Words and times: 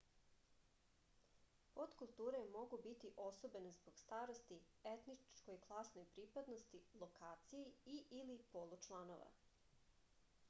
поткултуре 1.79 2.39
могу 2.53 2.77
бити 2.85 3.11
особене 3.25 3.73
због 3.75 3.99
старости 4.03 4.57
етничкој 4.93 5.59
класној 5.67 6.07
припадности 6.15 6.79
локацији 7.03 7.93
и/или 7.97 8.39
полу 8.55 8.81
чланова 8.87 9.29